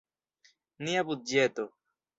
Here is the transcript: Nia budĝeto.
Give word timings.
Nia 0.87 1.05
budĝeto. 1.13 1.71